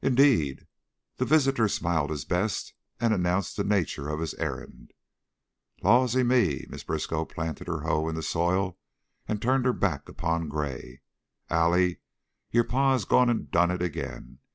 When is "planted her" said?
7.26-7.80